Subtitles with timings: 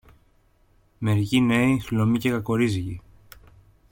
[0.97, 3.01] Μερικοί νέοι, χλωμοί και κακορίζικοι